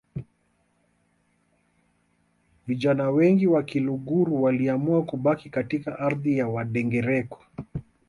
Vijana 2.67 3.09
wengi 3.09 3.47
wa 3.47 3.63
Kiluguru 3.63 4.43
waliamua 4.43 5.03
kubaki 5.03 5.49
katika 5.49 5.99
ardhi 5.99 6.37
ya 6.37 6.47
Wandengereko 6.47 7.43